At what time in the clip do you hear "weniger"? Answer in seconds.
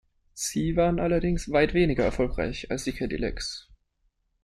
1.75-2.03